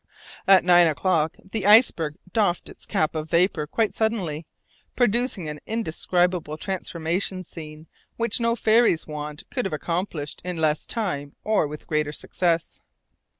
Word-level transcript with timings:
At 0.47 0.63
nine 0.63 0.87
o'clock 0.87 1.37
the 1.51 1.67
iceberg 1.67 2.15
doffed 2.33 2.69
its 2.69 2.87
cap 2.87 3.13
of 3.13 3.29
vapour 3.29 3.67
quite 3.67 3.93
suddenly, 3.93 4.47
producing 4.95 5.47
an 5.47 5.59
indescribable 5.67 6.57
transformation 6.57 7.43
scene 7.43 7.87
which 8.17 8.39
no 8.39 8.55
fairy's 8.55 9.05
wand 9.05 9.43
could 9.51 9.65
have 9.67 9.73
accomplished 9.73 10.41
in 10.43 10.57
less 10.57 10.87
time 10.87 11.35
or 11.43 11.67
with 11.67 11.85
greater 11.85 12.11
success. 12.13 12.81